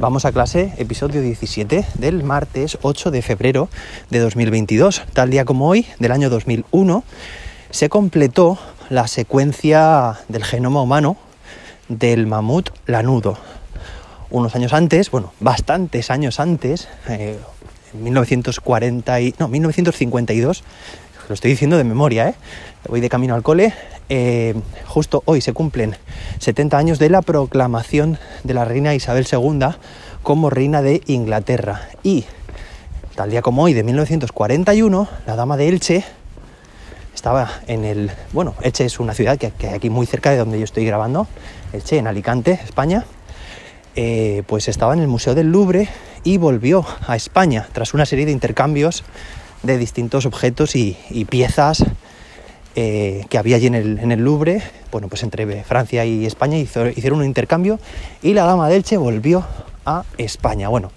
Vamos 0.00 0.24
a 0.24 0.32
clase, 0.32 0.72
episodio 0.76 1.22
17 1.22 1.86
del 1.94 2.24
martes 2.24 2.78
8 2.82 3.12
de 3.12 3.22
febrero 3.22 3.68
de 4.10 4.18
2022. 4.18 5.02
Tal 5.12 5.30
día 5.30 5.44
como 5.44 5.68
hoy, 5.68 5.86
del 6.00 6.10
año 6.10 6.30
2001, 6.30 7.04
se 7.70 7.88
completó 7.88 8.58
la 8.90 9.06
secuencia 9.06 10.18
del 10.28 10.42
genoma 10.42 10.82
humano 10.82 11.16
del 11.88 12.26
mamut 12.26 12.70
lanudo. 12.86 13.38
Unos 14.30 14.56
años 14.56 14.72
antes, 14.72 15.12
bueno, 15.12 15.32
bastantes 15.38 16.10
años 16.10 16.40
antes, 16.40 16.88
eh, 17.08 17.38
en 17.94 18.02
1940 18.02 19.20
y, 19.20 19.34
no, 19.38 19.46
1952, 19.46 20.64
lo 21.28 21.34
estoy 21.34 21.50
diciendo 21.50 21.76
de 21.76 21.84
memoria, 21.84 22.28
¿eh? 22.28 22.34
voy 22.88 23.00
de 23.00 23.08
camino 23.08 23.34
al 23.34 23.42
cole, 23.42 23.72
eh, 24.08 24.54
justo 24.86 25.22
hoy 25.24 25.40
se 25.40 25.52
cumplen 25.52 25.96
70 26.38 26.76
años 26.76 26.98
de 26.98 27.08
la 27.08 27.22
proclamación 27.22 28.18
de 28.42 28.54
la 28.54 28.64
reina 28.64 28.94
Isabel 28.94 29.26
II 29.30 29.68
como 30.22 30.50
reina 30.50 30.82
de 30.82 31.02
Inglaterra. 31.06 31.88
Y 32.02 32.24
tal 33.14 33.30
día 33.30 33.42
como 33.42 33.62
hoy, 33.62 33.72
de 33.72 33.82
1941, 33.82 35.08
la 35.26 35.36
dama 35.36 35.56
de 35.56 35.68
Elche 35.68 36.04
estaba 37.14 37.50
en 37.66 37.84
el... 37.84 38.10
Bueno, 38.32 38.54
Elche 38.60 38.84
es 38.84 39.00
una 39.00 39.14
ciudad 39.14 39.38
que, 39.38 39.52
hay 39.66 39.74
aquí 39.74 39.88
muy 39.88 40.06
cerca 40.06 40.30
de 40.30 40.38
donde 40.38 40.58
yo 40.58 40.64
estoy 40.64 40.84
grabando, 40.84 41.26
Elche, 41.72 41.98
en 41.98 42.06
Alicante, 42.06 42.60
España. 42.64 43.04
Eh, 43.96 44.42
pues 44.46 44.68
estaba 44.68 44.92
en 44.92 45.00
el 45.00 45.08
Museo 45.08 45.34
del 45.34 45.52
Louvre 45.52 45.88
y 46.24 46.36
volvió 46.36 46.84
a 47.06 47.14
España 47.14 47.68
tras 47.72 47.94
una 47.94 48.04
serie 48.04 48.26
de 48.26 48.32
intercambios 48.32 49.04
de 49.64 49.78
distintos 49.78 50.26
objetos 50.26 50.76
y 50.76 51.26
piezas 51.28 51.84
eh, 52.76 53.24
que 53.28 53.38
había 53.38 53.54
allí 53.54 53.68
en 53.68 53.74
el, 54.10 54.24
Louvre, 54.24 54.60
bueno, 54.90 55.06
pues 55.06 55.22
entre 55.22 55.62
Francia 55.62 56.04
y 56.04 56.26
España 56.26 56.58
hicieron 56.58 57.20
un 57.20 57.24
intercambio 57.24 57.78
y 58.20 58.34
la 58.34 58.44
dama 58.44 58.68
de 58.68 58.74
Elche 58.74 58.96
volvió 58.96 59.44
a 59.86 60.02
España. 60.18 60.68
Bueno, 60.68 60.90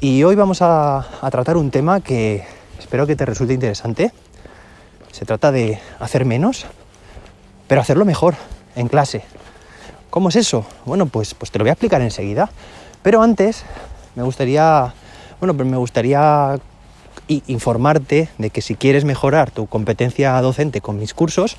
y 0.00 0.22
hoy 0.22 0.36
vamos 0.36 0.62
a, 0.62 1.06
tratar 1.30 1.58
un 1.58 1.70
tema 1.70 2.00
que 2.00 2.46
espero 2.78 3.06
que 3.06 3.14
te 3.14 3.26
resulte 3.26 3.52
interesante. 3.52 4.10
Se 5.12 5.26
trata 5.26 5.52
de 5.52 5.78
hacer 6.00 6.24
menos, 6.24 6.64
pero 7.68 7.82
hacerlo 7.82 8.06
mejor 8.06 8.34
en 8.74 8.88
clase. 8.88 9.22
¿Cómo 10.08 10.30
es 10.30 10.36
eso? 10.36 10.64
Bueno, 10.86 11.04
pues, 11.04 11.34
pues 11.34 11.50
te 11.50 11.58
lo 11.58 11.64
voy 11.64 11.70
a 11.70 11.72
explicar 11.72 12.00
enseguida. 12.00 12.48
Pero 13.02 13.20
antes 13.20 13.64
me 14.14 14.22
gustaría, 14.22 14.94
bueno, 15.40 15.54
pues 15.54 15.68
me 15.68 15.76
gustaría 15.76 16.58
y 17.28 17.42
informarte 17.46 18.28
de 18.38 18.50
que 18.50 18.62
si 18.62 18.74
quieres 18.74 19.04
mejorar 19.04 19.50
tu 19.50 19.66
competencia 19.66 20.40
docente 20.40 20.80
con 20.80 20.98
mis 20.98 21.12
cursos 21.14 21.56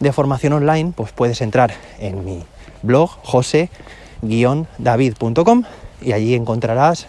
de 0.00 0.12
formación 0.12 0.54
online, 0.54 0.92
pues 0.94 1.12
puedes 1.12 1.40
entrar 1.40 1.72
en 1.98 2.24
mi 2.24 2.44
blog 2.82 3.10
jose-david.com 3.22 5.62
y 6.02 6.12
allí 6.12 6.34
encontrarás, 6.34 7.06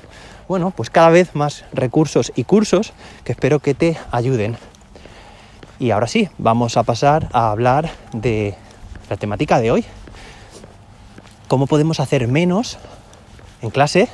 bueno, 0.48 0.72
pues 0.72 0.90
cada 0.90 1.10
vez 1.10 1.36
más 1.36 1.66
recursos 1.74 2.32
y 2.36 2.44
cursos 2.44 2.94
que 3.24 3.32
espero 3.32 3.60
que 3.60 3.74
te 3.74 3.98
ayuden. 4.12 4.58
Y 5.80 5.92
ahora 5.92 6.08
sí, 6.08 6.30
vamos 6.38 6.78
a 6.78 6.84
pasar 6.84 7.30
a 7.34 7.52
hablar 7.52 7.90
de 8.14 8.56
la 9.10 9.18
temática 9.18 9.60
de 9.60 9.72
hoy. 9.72 9.86
¿Cómo 11.48 11.68
podemos 11.68 12.00
hacer 12.00 12.28
menos 12.28 12.78
en 13.62 13.70
clase, 13.70 14.10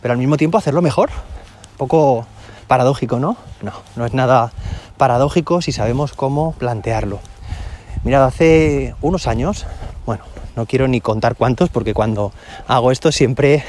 pero 0.00 0.12
al 0.12 0.18
mismo 0.18 0.36
tiempo 0.36 0.58
hacerlo 0.58 0.82
mejor? 0.82 1.10
Un 1.10 1.78
poco 1.78 2.26
paradójico, 2.72 3.18
¿no? 3.18 3.36
No, 3.60 3.74
no 3.96 4.06
es 4.06 4.14
nada 4.14 4.50
paradójico 4.96 5.60
si 5.60 5.72
sabemos 5.72 6.14
cómo 6.14 6.52
plantearlo. 6.52 7.20
Mirad, 8.02 8.24
hace 8.24 8.94
unos 9.02 9.26
años, 9.26 9.66
bueno, 10.06 10.24
no 10.56 10.64
quiero 10.64 10.88
ni 10.88 11.02
contar 11.02 11.36
cuántos 11.36 11.68
porque 11.68 11.92
cuando 11.92 12.32
hago 12.66 12.90
esto 12.90 13.12
siempre 13.12 13.62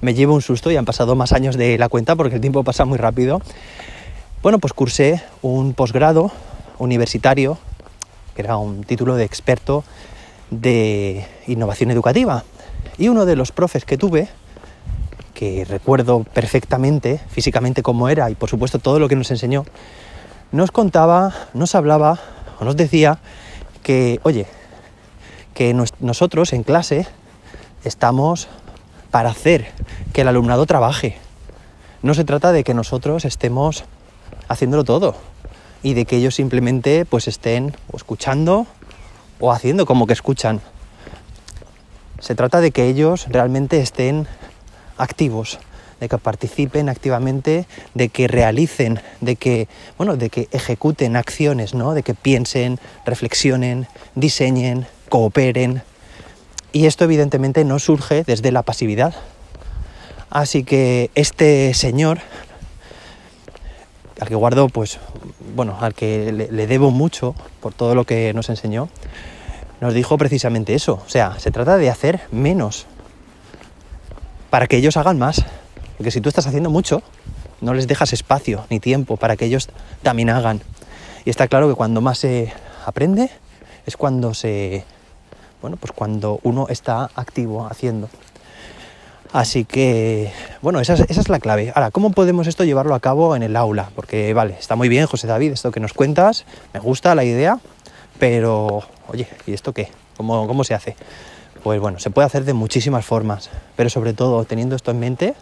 me 0.00 0.14
llevo 0.14 0.32
un 0.32 0.40
susto 0.40 0.70
y 0.70 0.78
han 0.78 0.86
pasado 0.86 1.14
más 1.14 1.32
años 1.32 1.58
de 1.58 1.76
la 1.76 1.90
cuenta 1.90 2.16
porque 2.16 2.36
el 2.36 2.40
tiempo 2.40 2.64
pasa 2.64 2.86
muy 2.86 2.96
rápido. 2.96 3.42
Bueno, 4.42 4.58
pues 4.58 4.72
cursé 4.72 5.22
un 5.42 5.74
posgrado 5.74 6.30
universitario, 6.78 7.58
que 8.34 8.40
era 8.40 8.56
un 8.56 8.82
título 8.82 9.16
de 9.16 9.24
experto 9.24 9.84
de 10.50 11.26
innovación 11.48 11.90
educativa. 11.90 12.44
Y 12.96 13.10
uno 13.10 13.26
de 13.26 13.36
los 13.36 13.52
profes 13.52 13.84
que 13.84 13.98
tuve, 13.98 14.26
que 15.38 15.64
recuerdo 15.64 16.24
perfectamente 16.24 17.20
físicamente 17.30 17.84
cómo 17.84 18.08
era 18.08 18.28
y 18.28 18.34
por 18.34 18.50
supuesto 18.50 18.80
todo 18.80 18.98
lo 18.98 19.08
que 19.08 19.14
nos 19.14 19.30
enseñó, 19.30 19.64
nos 20.50 20.72
contaba, 20.72 21.32
nos 21.54 21.76
hablaba 21.76 22.18
o 22.58 22.64
nos 22.64 22.76
decía 22.76 23.20
que, 23.84 24.18
oye, 24.24 24.48
que 25.54 25.74
nosotros 26.00 26.52
en 26.52 26.64
clase 26.64 27.06
estamos 27.84 28.48
para 29.12 29.30
hacer 29.30 29.70
que 30.12 30.22
el 30.22 30.28
alumnado 30.28 30.66
trabaje. 30.66 31.16
No 32.02 32.14
se 32.14 32.24
trata 32.24 32.50
de 32.50 32.64
que 32.64 32.74
nosotros 32.74 33.24
estemos 33.24 33.84
haciéndolo 34.48 34.82
todo 34.82 35.14
y 35.84 35.94
de 35.94 36.04
que 36.04 36.16
ellos 36.16 36.34
simplemente 36.34 37.04
pues 37.04 37.28
estén 37.28 37.76
escuchando 37.94 38.66
o 39.38 39.52
haciendo 39.52 39.86
como 39.86 40.08
que 40.08 40.14
escuchan. 40.14 40.60
Se 42.18 42.34
trata 42.34 42.60
de 42.60 42.72
que 42.72 42.88
ellos 42.88 43.26
realmente 43.28 43.80
estén 43.80 44.26
activos, 44.98 45.58
de 46.00 46.08
que 46.08 46.18
participen 46.18 46.88
activamente, 46.88 47.66
de 47.94 48.08
que 48.08 48.28
realicen, 48.28 49.00
de 49.20 49.36
que, 49.36 49.68
bueno, 49.96 50.16
de 50.16 50.30
que 50.30 50.48
ejecuten 50.52 51.16
acciones, 51.16 51.74
¿no? 51.74 51.94
De 51.94 52.02
que 52.02 52.14
piensen, 52.14 52.78
reflexionen, 53.04 53.86
diseñen, 54.14 54.86
cooperen. 55.08 55.82
Y 56.72 56.86
esto 56.86 57.04
evidentemente 57.04 57.64
no 57.64 57.78
surge 57.78 58.22
desde 58.24 58.52
la 58.52 58.62
pasividad. 58.62 59.14
Así 60.30 60.62
que 60.62 61.10
este 61.14 61.72
señor, 61.74 62.20
al 64.20 64.28
que 64.28 64.34
guardo, 64.34 64.68
pues, 64.68 64.98
bueno, 65.54 65.78
al 65.80 65.94
que 65.94 66.32
le, 66.32 66.52
le 66.52 66.66
debo 66.66 66.90
mucho 66.90 67.34
por 67.60 67.72
todo 67.72 67.94
lo 67.94 68.04
que 68.04 68.32
nos 68.34 68.50
enseñó, 68.50 68.88
nos 69.80 69.94
dijo 69.94 70.18
precisamente 70.18 70.74
eso. 70.74 71.02
O 71.04 71.08
sea, 71.08 71.38
se 71.38 71.50
trata 71.50 71.76
de 71.76 71.90
hacer 71.90 72.20
menos, 72.30 72.86
para 74.50 74.66
que 74.66 74.76
ellos 74.76 74.96
hagan 74.96 75.18
más. 75.18 75.44
Porque 75.96 76.10
si 76.10 76.20
tú 76.20 76.28
estás 76.28 76.46
haciendo 76.46 76.70
mucho, 76.70 77.02
no 77.60 77.74
les 77.74 77.88
dejas 77.88 78.12
espacio 78.12 78.64
ni 78.70 78.80
tiempo 78.80 79.16
para 79.16 79.36
que 79.36 79.46
ellos 79.46 79.68
también 80.02 80.30
hagan. 80.30 80.60
Y 81.24 81.30
está 81.30 81.48
claro 81.48 81.68
que 81.68 81.74
cuando 81.74 82.00
más 82.00 82.18
se 82.18 82.52
aprende 82.86 83.30
es 83.86 83.96
cuando 83.96 84.34
se 84.34 84.84
bueno, 85.60 85.76
pues 85.76 85.92
cuando 85.92 86.40
uno 86.42 86.66
está 86.68 87.10
activo 87.14 87.66
haciendo. 87.66 88.08
Así 89.32 89.64
que, 89.64 90.32
bueno, 90.62 90.80
esa 90.80 90.94
es, 90.94 91.28
la 91.28 91.38
clave. 91.38 91.72
Ahora, 91.74 91.90
¿cómo 91.90 92.12
podemos 92.12 92.46
esto 92.46 92.64
llevarlo 92.64 92.94
a 92.94 93.00
cabo 93.00 93.36
en 93.36 93.42
el 93.42 93.56
aula? 93.56 93.90
Porque, 93.94 94.32
vale, 94.32 94.56
está 94.58 94.74
muy 94.74 94.88
bien, 94.88 95.06
José 95.06 95.26
David, 95.26 95.52
esto 95.52 95.70
que 95.70 95.80
nos 95.80 95.92
cuentas, 95.92 96.46
me 96.72 96.80
gusta 96.80 97.14
la 97.14 97.24
idea, 97.24 97.58
pero, 98.18 98.84
oye, 99.08 99.28
¿y 99.46 99.52
esto 99.52 99.74
qué? 99.74 99.88
¿Cómo, 100.16 100.46
cómo 100.46 100.64
se 100.64 100.74
hace? 100.74 100.96
Pues 101.68 101.82
bueno, 101.82 101.98
se 101.98 102.08
puede 102.08 102.24
hacer 102.24 102.46
de 102.46 102.54
muchísimas 102.54 103.04
formas, 103.04 103.50
pero 103.76 103.90
sobre 103.90 104.14
todo 104.14 104.42
teniendo 104.46 104.74
esto 104.74 104.90
en 104.90 105.00
mente, 105.00 105.34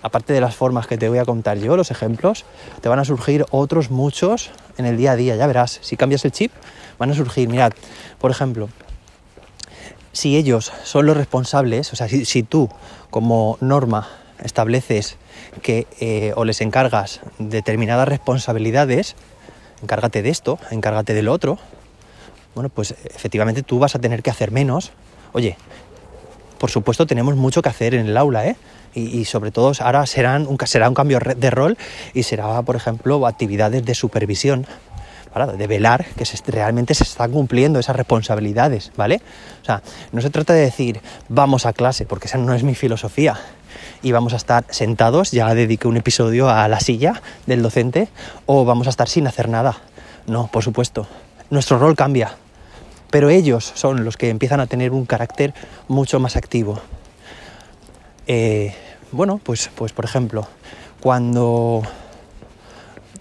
aparte 0.00 0.32
de 0.32 0.40
las 0.40 0.54
formas 0.54 0.86
que 0.86 0.96
te 0.96 1.08
voy 1.08 1.18
a 1.18 1.24
contar 1.24 1.58
yo, 1.58 1.76
los 1.76 1.90
ejemplos, 1.90 2.44
te 2.80 2.88
van 2.88 3.00
a 3.00 3.04
surgir 3.04 3.44
otros 3.50 3.90
muchos 3.90 4.52
en 4.78 4.86
el 4.86 4.96
día 4.96 5.10
a 5.10 5.16
día, 5.16 5.34
ya 5.34 5.48
verás, 5.48 5.80
si 5.82 5.96
cambias 5.96 6.24
el 6.24 6.30
chip, 6.30 6.52
van 7.00 7.10
a 7.10 7.14
surgir, 7.14 7.48
mirad, 7.48 7.72
por 8.20 8.30
ejemplo, 8.30 8.68
si 10.12 10.36
ellos 10.36 10.70
son 10.84 11.06
los 11.06 11.16
responsables, 11.16 11.92
o 11.92 11.96
sea, 11.96 12.06
si, 12.06 12.42
tú 12.44 12.68
como 13.10 13.58
norma 13.60 14.06
estableces 14.44 15.16
que 15.62 15.88
eh, 15.98 16.32
o 16.36 16.44
les 16.44 16.60
encargas 16.60 17.22
determinadas 17.40 18.06
responsabilidades, 18.06 19.16
encárgate 19.82 20.22
de 20.22 20.28
esto, 20.28 20.60
encárgate 20.70 21.12
del 21.12 21.26
otro, 21.26 21.58
bueno, 22.54 22.68
pues 22.68 22.94
efectivamente 23.04 23.64
tú 23.64 23.80
vas 23.80 23.96
a 23.96 23.98
tener 23.98 24.22
que 24.22 24.30
hacer 24.30 24.52
menos 24.52 24.92
Oye, 25.32 25.56
por 26.58 26.70
supuesto 26.70 27.06
tenemos 27.06 27.36
mucho 27.36 27.62
que 27.62 27.68
hacer 27.68 27.94
en 27.94 28.06
el 28.06 28.16
aula, 28.16 28.46
¿eh? 28.46 28.56
Y, 28.92 29.24
sobre 29.24 29.52
todo 29.52 29.70
ahora 29.80 30.04
serán 30.04 30.48
un, 30.48 30.58
será 30.64 30.88
un 30.88 30.96
cambio 30.96 31.20
de 31.20 31.50
rol 31.50 31.78
y 32.12 32.24
será, 32.24 32.60
por 32.62 32.74
ejemplo, 32.74 33.24
actividades 33.24 33.84
de 33.84 33.94
supervisión, 33.94 34.66
para 35.32 35.46
de 35.46 35.66
velar 35.66 36.04
que 36.16 36.24
realmente 36.50 36.94
se 36.94 37.04
están 37.04 37.30
cumpliendo 37.30 37.78
esas 37.78 37.96
responsabilidades, 37.96 38.90
¿vale? 38.96 39.22
O 39.62 39.64
sea, 39.64 39.82
no 40.12 40.20
se 40.20 40.30
trata 40.30 40.54
de 40.54 40.62
decir 40.62 41.00
vamos 41.28 41.66
a 41.66 41.72
clase, 41.72 42.04
porque 42.04 42.26
esa 42.26 42.38
no 42.38 42.52
es 42.52 42.64
mi 42.64 42.74
filosofía, 42.74 43.38
y 44.02 44.12
vamos 44.12 44.32
a 44.32 44.36
estar 44.36 44.64
sentados, 44.70 45.30
ya 45.30 45.54
dediqué 45.54 45.86
un 45.86 45.96
episodio 45.96 46.48
a 46.48 46.66
la 46.68 46.80
silla 46.80 47.22
del 47.46 47.62
docente, 47.62 48.08
o 48.46 48.64
vamos 48.64 48.86
a 48.86 48.90
estar 48.90 49.08
sin 49.08 49.26
hacer 49.26 49.48
nada. 49.48 49.76
No, 50.26 50.48
por 50.48 50.64
supuesto, 50.64 51.06
nuestro 51.50 51.78
rol 51.78 51.94
cambia, 51.94 52.36
pero 53.10 53.28
ellos 53.28 53.72
son 53.74 54.04
los 54.04 54.16
que 54.16 54.30
empiezan 54.30 54.60
a 54.60 54.66
tener 54.66 54.92
un 54.92 55.04
carácter 55.04 55.52
mucho 55.88 56.20
más 56.20 56.36
activo. 56.36 56.80
Eh, 58.26 58.74
bueno, 59.12 59.40
pues, 59.42 59.70
pues 59.74 59.92
por 59.92 60.04
ejemplo, 60.04 60.46
cuando 61.00 61.82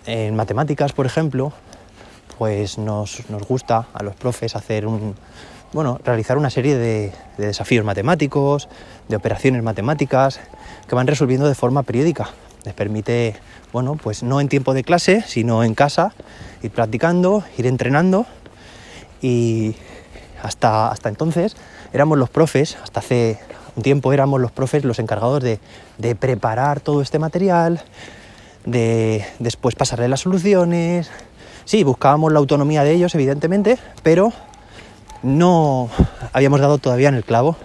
en 0.06 0.36
matemáticas, 0.36 0.94
por 0.94 1.06
ejemplo, 1.06 1.52
pues 2.38 2.78
nos, 2.78 3.24
gusta 3.48 3.88
a 3.94 4.04
los 4.04 4.16
profes 4.16 4.56
hacer 4.56 4.86
un, 4.86 5.16
bueno, 5.74 6.00
realizar 6.04 6.38
una 6.38 6.50
serie 6.50 6.78
de, 6.78 7.12
de 7.38 7.48
desafíos 7.48 7.84
matemáticos, 7.84 8.70
de 9.08 9.16
operaciones 9.16 9.64
matemáticas 9.64 10.40
que 10.88 10.96
van 10.96 11.08
resolviendo 11.08 11.48
de 11.48 11.56
forma 11.56 11.84
periódica. 11.84 12.30
Les 12.66 12.74
permite, 12.74 13.36
bueno, 13.74 13.96
pues 13.96 14.22
no 14.22 14.42
en 14.42 14.50
tiempo 14.50 14.74
de 14.74 14.84
clase, 14.84 15.24
sino 15.26 15.64
en 15.64 15.74
casa, 15.74 16.14
ir 16.62 16.72
practicando, 16.72 17.44
ir 17.58 17.66
entrenando 17.66 18.28
y 19.21 19.75
hasta, 20.42 20.89
hasta 20.89 21.10
entonces 21.10 21.56
éramos 21.94 22.18
los 22.18 22.30
profes, 22.30 22.77
hasta 22.81 23.00
hace 23.00 23.39
un 23.75 23.83
tiempo 23.83 24.13
éramos 24.13 24.39
los 24.42 24.51
profes 24.51 24.83
los 24.83 25.00
encargados 25.00 25.42
de, 25.44 25.60
de 25.98 26.16
preparar 26.16 26.80
todo 26.80 27.01
este 27.01 27.19
material, 27.19 27.81
de 28.66 29.25
después 29.39 29.75
pasarle 29.75 30.07
las 30.07 30.21
soluciones. 30.21 31.10
Sí, 31.66 31.83
buscábamos 31.83 32.31
la 32.31 32.39
autonomía 32.39 32.83
de 32.83 32.94
ellos, 32.94 33.13
evidentemente, 33.16 33.77
pero 34.04 34.33
no 35.21 35.89
habíamos 36.33 36.60
dado 36.60 36.77
todavía 36.77 37.10
en 37.10 37.16
el 37.16 37.24
clavo. 37.24 37.57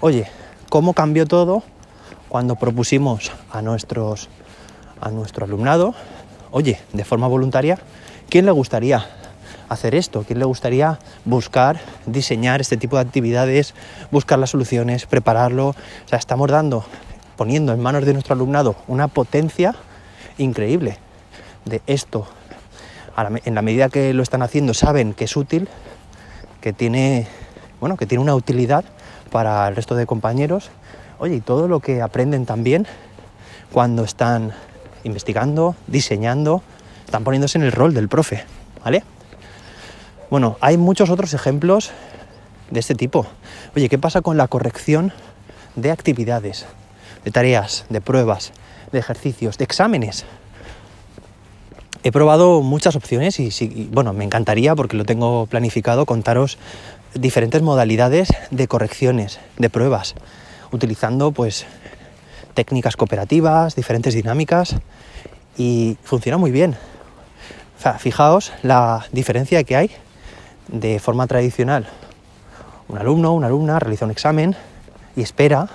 Oye, 0.00 0.26
¿cómo 0.68 0.94
cambió 0.94 1.26
todo 1.26 1.62
cuando 2.28 2.56
propusimos 2.56 3.30
a, 3.50 3.62
nuestros, 3.62 4.28
a 5.00 5.10
nuestro 5.10 5.44
alumnado, 5.44 5.94
oye, 6.50 6.78
de 6.92 7.04
forma 7.04 7.26
voluntaria, 7.28 7.78
¿quién 8.28 8.46
le 8.46 8.52
gustaría 8.52 9.06
hacer 9.68 9.94
esto? 9.94 10.24
¿Quién 10.26 10.38
le 10.38 10.44
gustaría 10.44 10.98
buscar, 11.24 11.80
diseñar 12.06 12.60
este 12.60 12.76
tipo 12.76 12.96
de 12.96 13.02
actividades, 13.02 13.74
buscar 14.10 14.38
las 14.38 14.50
soluciones, 14.50 15.06
prepararlo? 15.06 15.68
O 15.68 16.08
sea, 16.08 16.18
estamos 16.18 16.50
dando, 16.50 16.84
poniendo 17.36 17.72
en 17.72 17.80
manos 17.80 18.04
de 18.04 18.12
nuestro 18.12 18.34
alumnado 18.34 18.76
una 18.88 19.08
potencia 19.08 19.74
increíble 20.38 20.98
de 21.64 21.82
esto. 21.86 22.26
En 23.44 23.54
la 23.54 23.62
medida 23.62 23.88
que 23.88 24.12
lo 24.12 24.22
están 24.22 24.42
haciendo, 24.42 24.74
saben 24.74 25.14
que 25.14 25.24
es 25.24 25.36
útil, 25.36 25.68
que 26.60 26.72
tiene, 26.72 27.26
bueno, 27.80 27.96
que 27.96 28.06
tiene 28.06 28.22
una 28.22 28.34
utilidad 28.34 28.84
para 29.30 29.66
el 29.68 29.76
resto 29.76 29.94
de 29.94 30.06
compañeros. 30.06 30.70
Oye, 31.18 31.36
y 31.36 31.40
todo 31.40 31.66
lo 31.66 31.80
que 31.80 32.02
aprenden 32.02 32.44
también 32.44 32.86
cuando 33.72 34.04
están 34.04 34.52
investigando, 35.04 35.76
diseñando, 35.86 36.62
están 37.04 37.24
poniéndose 37.24 37.56
en 37.58 37.64
el 37.64 37.72
rol 37.72 37.94
del 37.94 38.08
profe, 38.08 38.44
¿vale? 38.84 39.02
Bueno, 40.28 40.56
hay 40.60 40.76
muchos 40.76 41.08
otros 41.10 41.34
ejemplos 41.34 41.92
de 42.70 42.80
este 42.80 42.96
tipo. 42.96 43.26
Oye, 43.76 43.88
¿qué 43.88 43.96
pasa 43.96 44.22
con 44.22 44.36
la 44.36 44.48
corrección 44.48 45.12
de 45.76 45.92
actividades, 45.92 46.66
de 47.24 47.30
tareas, 47.30 47.84
de 47.90 48.00
pruebas, 48.00 48.52
de 48.90 48.98
ejercicios, 48.98 49.56
de 49.56 49.64
exámenes? 49.64 50.24
He 52.02 52.10
probado 52.10 52.60
muchas 52.60 52.96
opciones 52.96 53.38
y, 53.38 53.50
y, 53.60 53.88
bueno, 53.92 54.12
me 54.12 54.24
encantaría 54.24 54.74
porque 54.74 54.96
lo 54.96 55.04
tengo 55.04 55.46
planificado 55.46 56.06
contaros 56.06 56.58
diferentes 57.14 57.62
modalidades 57.62 58.28
de 58.50 58.66
correcciones, 58.66 59.38
de 59.58 59.70
pruebas, 59.70 60.14
utilizando 60.72 61.30
pues 61.30 61.66
técnicas 62.54 62.96
cooperativas, 62.96 63.76
diferentes 63.76 64.14
dinámicas 64.14 64.74
y 65.56 65.98
funciona 66.02 66.36
muy 66.36 66.50
bien. 66.50 66.76
O 67.78 67.82
sea, 67.82 67.98
fijaos 67.98 68.52
la 68.62 69.06
diferencia 69.12 69.62
que 69.62 69.76
hay 69.76 69.90
de 70.68 70.98
forma 70.98 71.26
tradicional, 71.26 71.88
un 72.88 72.98
alumno 72.98 73.30
o 73.30 73.34
una 73.34 73.46
alumna 73.48 73.78
realiza 73.78 74.04
un 74.04 74.10
examen 74.10 74.56
y 75.16 75.22
espera 75.22 75.68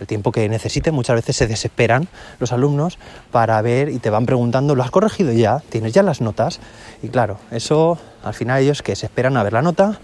el 0.00 0.06
tiempo 0.06 0.32
que 0.32 0.48
necesite. 0.48 0.92
Muchas 0.92 1.16
veces 1.16 1.36
se 1.36 1.46
desesperan 1.46 2.08
los 2.38 2.52
alumnos 2.52 2.98
para 3.30 3.60
ver 3.62 3.88
y 3.88 3.98
te 3.98 4.10
van 4.10 4.26
preguntando, 4.26 4.74
¿lo 4.74 4.82
has 4.82 4.90
corregido 4.90 5.32
ya? 5.32 5.62
¿Tienes 5.70 5.92
ya 5.92 6.02
las 6.02 6.20
notas? 6.20 6.60
Y 7.02 7.08
claro, 7.08 7.38
eso 7.50 7.98
al 8.22 8.34
final 8.34 8.60
ellos 8.60 8.82
que 8.82 8.96
se 8.96 9.06
esperan 9.06 9.36
a 9.36 9.42
ver 9.42 9.52
la 9.52 9.62
nota 9.62 9.98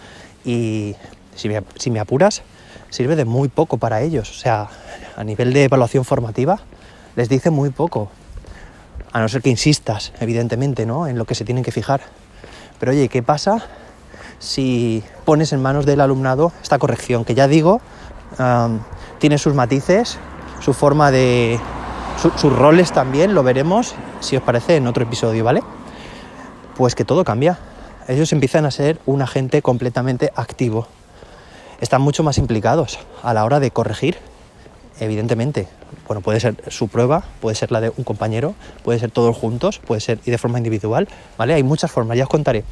y 0.44 0.94
si 1.34 1.48
me, 1.48 1.62
si 1.76 1.90
me 1.90 2.00
apuras, 2.00 2.42
sirve 2.90 3.16
de 3.16 3.24
muy 3.24 3.48
poco 3.48 3.78
para 3.78 4.02
ellos. 4.02 4.30
O 4.30 4.34
sea, 4.34 4.68
a 5.16 5.24
nivel 5.24 5.52
de 5.52 5.64
evaluación 5.64 6.04
formativa, 6.04 6.60
les 7.16 7.28
dice 7.28 7.50
muy 7.50 7.70
poco. 7.70 8.10
A 9.12 9.20
no 9.20 9.28
ser 9.28 9.42
que 9.42 9.50
insistas, 9.50 10.12
evidentemente, 10.20 10.86
¿no? 10.86 11.06
En 11.06 11.18
lo 11.18 11.26
que 11.26 11.34
se 11.34 11.44
tienen 11.44 11.64
que 11.64 11.72
fijar. 11.72 12.00
Pero 12.82 12.90
oye, 12.90 13.08
¿qué 13.08 13.22
pasa 13.22 13.64
si 14.40 15.04
pones 15.24 15.52
en 15.52 15.62
manos 15.62 15.86
del 15.86 16.00
alumnado 16.00 16.50
esta 16.64 16.80
corrección? 16.80 17.24
Que 17.24 17.36
ya 17.36 17.46
digo, 17.46 17.80
tiene 19.20 19.38
sus 19.38 19.54
matices, 19.54 20.18
su 20.58 20.74
forma 20.74 21.12
de... 21.12 21.60
Su, 22.20 22.30
sus 22.30 22.52
roles 22.52 22.90
también, 22.90 23.36
lo 23.36 23.44
veremos, 23.44 23.94
si 24.18 24.36
os 24.36 24.42
parece, 24.42 24.74
en 24.74 24.88
otro 24.88 25.04
episodio, 25.04 25.44
¿vale? 25.44 25.62
Pues 26.74 26.96
que 26.96 27.04
todo 27.04 27.22
cambia. 27.22 27.56
Ellos 28.08 28.32
empiezan 28.32 28.66
a 28.66 28.72
ser 28.72 28.98
un 29.06 29.22
agente 29.22 29.62
completamente 29.62 30.32
activo. 30.34 30.88
Están 31.80 32.02
mucho 32.02 32.24
más 32.24 32.36
implicados 32.36 32.98
a 33.22 33.32
la 33.32 33.44
hora 33.44 33.60
de 33.60 33.70
corregir, 33.70 34.18
evidentemente. 35.02 35.66
Bueno, 36.06 36.20
puede 36.20 36.40
ser 36.40 36.56
su 36.68 36.88
prueba, 36.88 37.24
puede 37.40 37.56
ser 37.56 37.72
la 37.72 37.80
de 37.80 37.92
un 37.96 38.04
compañero, 38.04 38.54
puede 38.84 38.98
ser 38.98 39.10
todos 39.10 39.36
juntos, 39.36 39.78
puede 39.78 40.00
ser 40.00 40.18
y 40.24 40.30
de 40.30 40.38
forma 40.38 40.58
individual, 40.58 41.08
¿vale? 41.38 41.54
Hay 41.54 41.62
muchas 41.62 41.90
formas, 41.90 42.16
ya 42.16 42.24
os 42.24 42.28
contaré. 42.28 42.64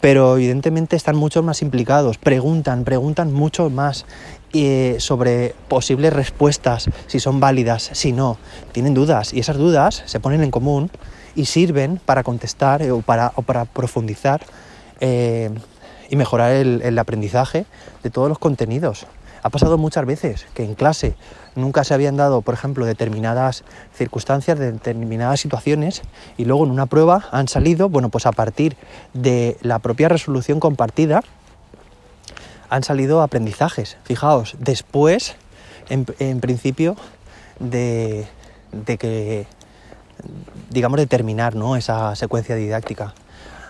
Pero 0.00 0.36
evidentemente 0.36 0.96
están 0.96 1.16
mucho 1.16 1.42
más 1.42 1.60
implicados, 1.62 2.18
preguntan, 2.18 2.84
preguntan 2.84 3.32
mucho 3.32 3.68
más 3.68 4.06
eh, 4.52 4.96
sobre 4.98 5.54
posibles 5.66 6.12
respuestas, 6.12 6.88
si 7.06 7.20
son 7.20 7.40
válidas, 7.40 7.90
si 7.92 8.12
no. 8.12 8.38
Tienen 8.72 8.94
dudas 8.94 9.32
y 9.32 9.40
esas 9.40 9.56
dudas 9.56 10.02
se 10.06 10.20
ponen 10.20 10.42
en 10.42 10.50
común 10.50 10.90
y 11.34 11.46
sirven 11.46 12.00
para 12.04 12.22
contestar 12.22 12.82
eh, 12.82 12.92
o, 12.92 13.02
para, 13.02 13.64
profundizar 13.64 14.42
eh, 15.00 15.50
y 16.10 16.16
mejorar 16.16 16.52
el 16.52 16.98
aprendizaje 16.98 17.66
de 18.02 18.10
todos 18.10 18.28
los 18.28 18.38
contenidos. 18.38 19.06
Ha 19.42 19.50
pasado 19.50 19.78
muchas 19.78 20.04
veces 20.06 20.46
que 20.54 20.64
en 20.64 20.74
clase 20.74 21.14
nunca 21.54 21.84
se 21.84 21.94
habían 21.94 22.16
dado, 22.16 22.42
por 22.42 22.54
ejemplo, 22.54 22.86
determinadas 22.86 23.64
circunstancias, 23.94 24.58
determinadas 24.58 25.40
situaciones, 25.40 26.02
y 26.36 26.44
luego 26.44 26.64
en 26.64 26.70
una 26.70 26.86
prueba 26.86 27.28
han 27.30 27.48
salido, 27.48 27.88
bueno, 27.88 28.08
pues 28.08 28.26
a 28.26 28.32
partir 28.32 28.76
de 29.14 29.56
la 29.62 29.78
propia 29.78 30.08
resolución 30.08 30.60
compartida, 30.60 31.22
han 32.70 32.82
salido 32.82 33.22
aprendizajes. 33.22 33.96
Fijaos, 34.04 34.56
después, 34.58 35.36
en, 35.88 36.40
principio, 36.40 36.96
de, 37.60 38.26
de, 38.72 38.98
que, 38.98 39.46
digamos, 40.70 40.98
de 40.98 41.06
terminar 41.06 41.54
¿no? 41.54 41.76
esa 41.76 42.14
secuencia 42.14 42.56
didáctica. 42.56 43.14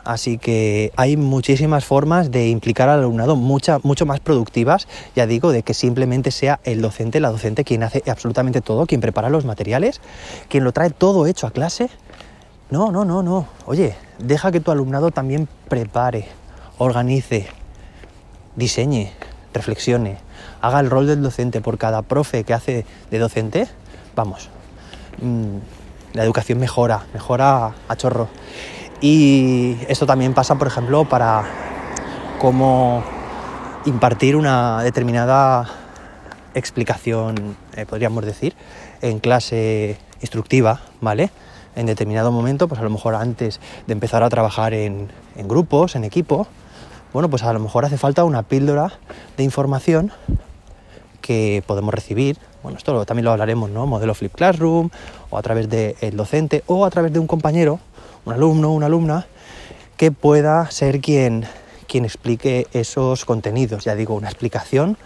Así 0.09 0.39
que 0.39 0.91
hay 0.97 1.19
muchísimas 1.19 1.85
formas 1.85 2.31
de 2.31 2.49
implicar 2.49 2.89
al 2.89 3.01
alumnado, 3.01 3.37
mucha, 3.37 3.79
mucho 3.83 4.07
más 4.07 4.21
productivas, 4.21 4.89
ya 5.15 5.27
digo, 5.27 5.53
de 5.53 5.63
que 5.63 5.75
simplemente 5.75 6.31
sea 6.31 6.61
el 6.65 6.81
docente, 6.81 7.21
la 7.21 7.29
docente 7.29 7.63
quien 7.63 7.83
hace 7.83 8.03
absolutamente 8.11 8.63
todo, 8.63 8.87
quien 8.87 9.03
prepara 9.03 9.29
los 9.29 9.45
materiales, 9.45 10.01
quien 10.49 10.65
lo 10.65 10.73
trae 10.73 10.89
todo 10.89 11.27
hecho 11.27 11.47
a 11.47 11.51
clase. 11.51 11.91
No, 12.71 12.91
no, 12.91 13.05
no, 13.05 13.23
no. 13.23 13.49
Oye, 13.67 13.97
deja 14.19 14.51
que 14.51 14.61
tu 14.61 14.71
alumnado 14.71 15.11
también 15.11 15.47
prepare, 15.69 16.27
organice, 16.79 17.47
diseñe, 18.57 19.13
reflexione, 19.53 20.17
haga 20.63 20.81
el 20.81 20.89
rol 20.89 21.07
del 21.07 21.21
docente 21.21 21.61
por 21.61 21.77
cada 21.77 22.01
profe 22.01 22.45
que 22.45 22.55
hace 22.55 22.87
de 23.11 23.19
docente. 23.19 23.69
Vamos, 24.17 24.49
mmm, 25.21 25.59
la 26.15 26.25
educación 26.25 26.59
mejora, 26.61 27.05
mejora 27.13 27.75
a 27.89 27.97
chorro. 27.97 28.29
Y 29.01 29.77
esto 29.89 30.07
también 30.07 30.35
pasa, 30.35 30.57
por 30.57 30.67
ejemplo, 30.67 31.05
para 31.05 31.45
cómo 32.41 33.05
impartir 33.85 34.35
una 34.35 34.83
determinada 34.83 35.69
explicación, 36.55 37.57
eh, 37.77 37.87
podríamos 37.87 38.25
decir, 38.25 38.55
en 39.01 39.21
clase 39.21 39.99
instructiva, 40.21 40.81
¿vale? 41.01 41.31
En 41.77 41.87
determinado 41.87 42.33
momento, 42.33 42.67
pues 42.67 42.81
a 42.81 42.85
lo 42.85 42.91
mejor 42.91 43.15
antes 43.15 43.61
de 43.87 43.93
empezar 43.93 44.25
a 44.25 44.29
trabajar 44.29 44.75
en, 44.75 45.09
en 45.37 45.47
grupos, 45.47 45.95
en 45.95 46.03
equipo, 46.03 46.49
bueno, 47.13 47.31
pues 47.31 47.45
a 47.45 47.53
lo 47.53 47.61
mejor 47.61 47.85
hace 47.85 47.99
falta 47.99 48.25
una 48.25 48.43
píldora 48.43 48.93
de 49.37 49.45
información 49.45 50.13
que 51.21 51.63
podemos 51.67 51.95
recibir. 51.95 52.37
Bueno, 52.63 52.79
esto 52.79 53.07
también 53.07 53.25
lo 53.25 53.31
hablaremos, 53.31 53.71
¿no? 53.71 53.87
Modelo 53.87 54.15
Flip 54.15 54.35
Classroom, 54.35 54.91
o 55.31 55.39
a 55.39 55.43
través 55.43 55.69
del 55.69 56.17
docente, 56.17 56.65
o 56.67 56.85
a 56.85 56.91
través 56.91 57.13
de 57.13 57.21
un 57.21 57.29
compañero 57.29 57.79
un 58.29 58.35
alumno 58.35 58.73
una 58.73 58.87
alumna 58.87 59.27
que 59.97 60.13
pueda 60.13 60.71
ser 60.71 61.01
quien, 61.01 61.47
quien 61.87 62.05
explique 62.05 62.67
esos 62.73 63.25
contenidos. 63.25 63.85
Ya 63.85 63.95
digo, 63.95 64.15
una 64.15 64.29
explicación 64.29 64.99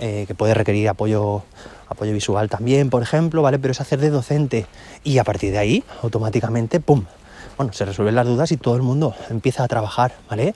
eh, 0.00 0.24
que 0.26 0.34
puede 0.34 0.54
requerir 0.54 0.88
apoyo, 0.88 1.42
apoyo 1.88 2.12
visual 2.14 2.48
también, 2.48 2.88
por 2.88 3.02
ejemplo, 3.02 3.42
¿vale? 3.42 3.58
Pero 3.58 3.72
es 3.72 3.80
hacer 3.82 4.00
de 4.00 4.08
docente 4.08 4.66
y 5.04 5.18
a 5.18 5.24
partir 5.24 5.52
de 5.52 5.58
ahí, 5.58 5.84
automáticamente, 6.02 6.80
¡pum! 6.80 7.04
Bueno, 7.58 7.74
se 7.74 7.84
resuelven 7.84 8.14
las 8.14 8.26
dudas 8.26 8.50
y 8.52 8.56
todo 8.56 8.74
el 8.74 8.82
mundo 8.82 9.14
empieza 9.28 9.64
a 9.64 9.68
trabajar, 9.68 10.14
¿vale? 10.30 10.54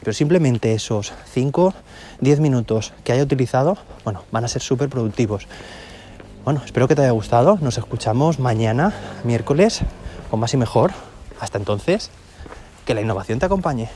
Pero 0.00 0.14
simplemente 0.14 0.72
esos 0.72 1.12
5, 1.34 1.74
10 2.22 2.40
minutos 2.40 2.94
que 3.04 3.12
haya 3.12 3.22
utilizado, 3.22 3.76
bueno, 4.04 4.22
van 4.32 4.44
a 4.44 4.48
ser 4.48 4.62
súper 4.62 4.88
productivos. 4.88 5.46
Bueno, 6.44 6.62
espero 6.64 6.88
que 6.88 6.94
te 6.94 7.02
haya 7.02 7.10
gustado. 7.10 7.58
Nos 7.60 7.76
escuchamos 7.76 8.38
mañana, 8.38 8.94
miércoles, 9.22 9.82
con 10.30 10.40
más 10.40 10.54
y 10.54 10.56
mejor. 10.56 10.92
Hasta 11.40 11.58
entonces, 11.58 12.10
que 12.84 12.94
la 12.94 13.00
innovación 13.00 13.38
te 13.38 13.46
acompañe. 13.46 13.88